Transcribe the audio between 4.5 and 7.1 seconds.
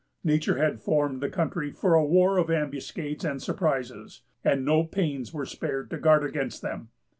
no pains were spared to guard against them.